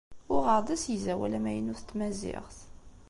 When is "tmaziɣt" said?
1.89-2.57